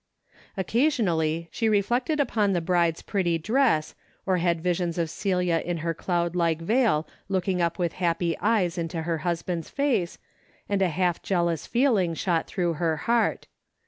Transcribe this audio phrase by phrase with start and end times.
[0.57, 3.93] Occasionally, she reflected upon the bride's pretty dress,
[4.25, 8.79] or had visions of Celia in her cloud like veil looking up with happy eyes
[8.79, 10.17] into her husband's face,
[10.67, 13.45] and a half jealous feeling shot through her heart.